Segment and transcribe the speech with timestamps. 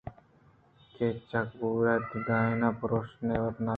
[0.95, 1.81] کہ چکبور
[2.25, 3.69] دِیئان ءَ پرٛوشان ءُ وَرَانے